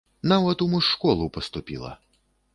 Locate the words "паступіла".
1.37-1.91